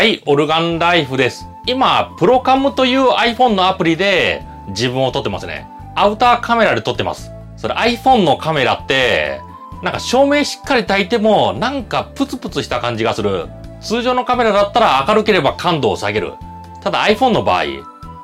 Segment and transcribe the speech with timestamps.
[0.00, 1.46] はい、オルガンライフです。
[1.66, 5.68] 今、プロカムという iPhone のアプリで自分を撮ってますね。
[5.94, 7.30] アウターカメラで撮ってます。
[7.58, 9.42] それ iPhone のカメラって、
[9.82, 13.48] なんか照明しっかり焚いても、なんかプツプツした感じがする。
[13.82, 16.32] 通常のカメラだったら明るければ感度を下げる。
[16.80, 17.64] ただ iPhone の場合、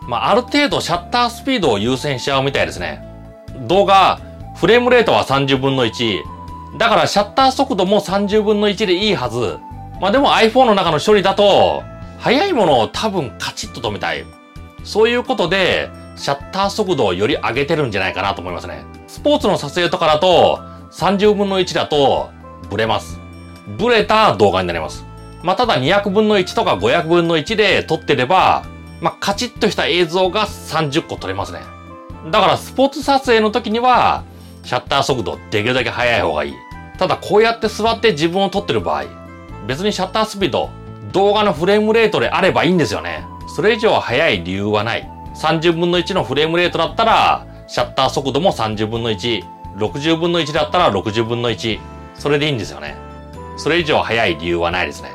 [0.09, 3.07] まあ、ある程度シャッタースピードを優先しちゃうみたいですね。
[3.69, 4.19] 動画、
[4.55, 6.23] フレームレートは30分の1。
[6.79, 9.59] だからシャッター速度も30分の1でいいはず。
[10.01, 11.83] まあでも iPhone の中の処理だと、
[12.19, 14.25] 早いものを多分カチッと止めたい。
[14.85, 18.85] そういうことで、シャッター速度をより上げてるんじゃないかなと思いますね。
[19.07, 20.61] スポーツの撮影とかだと、
[20.93, 22.31] 30分の1だと、
[22.71, 23.21] ブレます。
[23.79, 25.05] ブレた動画になります。
[25.43, 28.65] まあ、ただ200分の1とか500分の1で撮ってれば、
[29.01, 31.61] まあ、カチッとした映像が30個撮れますね。
[32.31, 34.25] だからスポーツ撮影の時には、
[34.63, 36.55] シャッター速度できるだけ速い方がいい。
[36.99, 39.05] ただこうやって座って自分を撮ってる場合、
[39.67, 40.71] 別にシャッタースピード、
[41.13, 43.25] 動画のフレームレートであればいいんですよね。
[43.55, 45.09] それ以上は速い理由はない。
[45.35, 49.43] 30分の1のフレームレートだったら、シャッター速度も30分の1、
[49.77, 51.79] 60分の1だったら60分の1。
[52.15, 52.97] それでいいんですよね。
[53.57, 55.11] それ以上速い理由はないですね。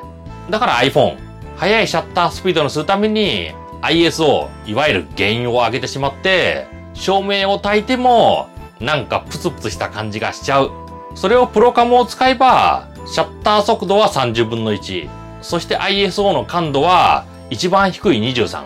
[0.49, 1.17] だから iPhone、
[1.57, 8.47] 速いシャッタースピードのするために ISO、いわゆる原因を上げてしまって、照明を焚いても、
[8.79, 10.71] なんかプツプツした感じがしちゃう。
[11.15, 15.09] それをプロカムを使えば、シャッター速度は30分の1。
[15.41, 18.63] そして ISO の感度は一番低い23。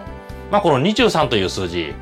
[0.51, 1.93] まあ、この23という数字、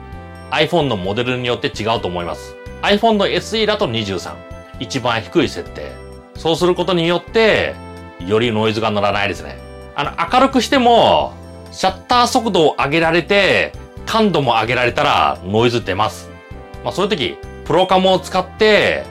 [0.52, 2.56] iPhone のモデルによって違うと思います。
[2.82, 4.36] iPhone の SE だと23。
[4.80, 5.92] 一番低い設定。
[6.36, 7.76] そうすることによって、
[8.20, 9.58] よりノイズが乗らないですね。
[9.96, 11.34] あの、明るくしても、
[11.72, 13.74] シャッター速度を上げられて、
[14.06, 16.30] 感度も上げられたらノイズ出ます。
[16.84, 19.06] まあそういう時、プロカムを使って、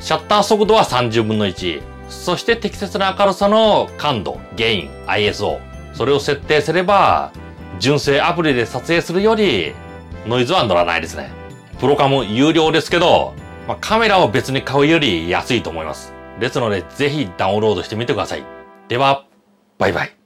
[0.00, 1.97] シャッター速度は30分の1。
[2.08, 5.60] そして適切な明るさの感度、ゲイン、ISO。
[5.92, 7.32] それを設定すれば、
[7.80, 9.74] 純正アプリで撮影するより、
[10.26, 11.30] ノイズは乗らないですね。
[11.80, 13.34] プロカム有料ですけど、
[13.66, 16.12] まあ、カメラを別に買うより安いと思います。
[16.40, 18.44] ですので、ぜひダウンロードしてみてください。
[18.88, 19.24] では、
[19.78, 20.17] バイバイ。